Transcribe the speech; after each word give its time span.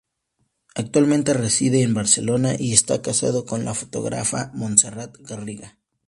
Actualmente 0.73 1.31
reside 1.35 1.83
en 1.83 1.93
Barcelona 1.93 2.55
y 2.57 2.73
está 2.73 3.03
casado 3.03 3.45
con 3.45 3.65
la 3.65 3.75
fotógrafa 3.75 4.49
Montserrat 4.55 5.15
Garriga. 5.19 5.77